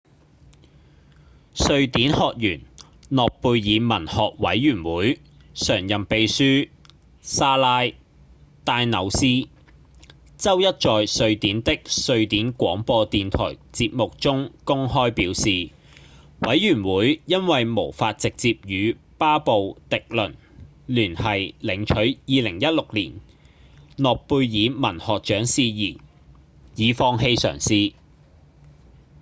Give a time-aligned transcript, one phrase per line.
[1.53, 2.61] 瑞典學院
[3.11, 5.19] 諾貝爾文學委員會
[5.53, 6.69] 常任秘書
[7.21, 7.93] 莎拉．
[8.63, 9.47] 戴紐斯
[10.39, 11.73] 週一在瑞典的
[12.07, 15.69] 瑞典廣播電台節目中公開表示
[16.47, 20.33] 委員會因為無法直接與巴布．狄倫
[20.87, 23.13] 聯繫領取2016年
[23.99, 25.99] 諾貝爾文學獎事宜
[26.75, 27.93] 已放棄嘗試